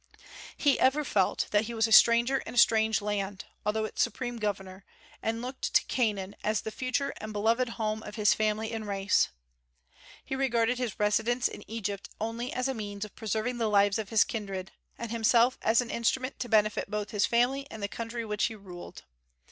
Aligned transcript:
He 0.57 0.79
ever 0.79 1.03
felt 1.03 1.45
that 1.51 1.65
he 1.65 1.75
was 1.75 1.87
a 1.87 1.91
stranger 1.91 2.37
in 2.39 2.55
a 2.55 2.57
strange 2.57 3.03
land, 3.03 3.45
although 3.63 3.85
its 3.85 4.01
supreme 4.01 4.37
governor, 4.37 4.83
and 5.21 5.43
looked 5.43 5.75
to 5.75 5.83
Canaan 5.83 6.35
as 6.43 6.61
the 6.61 6.71
future 6.71 7.13
and 7.17 7.31
beloved 7.31 7.69
home 7.77 8.01
of 8.01 8.15
his 8.15 8.33
family 8.33 8.71
and 8.71 8.87
race. 8.87 9.29
He 10.25 10.35
regarded 10.35 10.79
his 10.79 10.99
residence 10.99 11.47
in 11.47 11.69
Egypt 11.69 12.09
only 12.19 12.51
as 12.51 12.67
a 12.67 12.73
means 12.73 13.05
of 13.05 13.15
preserving 13.15 13.59
the 13.59 13.69
lives 13.69 13.99
of 13.99 14.09
his 14.09 14.23
kindred, 14.23 14.71
and 14.97 15.11
himself 15.11 15.59
as 15.61 15.81
an 15.81 15.91
instrument 15.91 16.39
to 16.39 16.49
benefit 16.49 16.89
both 16.89 17.11
his 17.11 17.27
family 17.27 17.67
and 17.69 17.83
the 17.83 17.87
country 17.87 18.25
which 18.25 18.45
he 18.45 18.55
ruled. 18.55 19.03